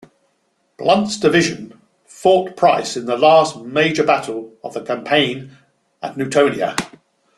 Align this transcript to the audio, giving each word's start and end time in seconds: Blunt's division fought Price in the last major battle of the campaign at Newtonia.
Blunt's 0.79 1.15
division 1.17 1.79
fought 2.07 2.57
Price 2.57 2.97
in 2.97 3.05
the 3.05 3.15
last 3.19 3.59
major 3.61 4.03
battle 4.03 4.55
of 4.63 4.73
the 4.73 4.81
campaign 4.83 5.55
at 6.01 6.15
Newtonia. 6.15 6.75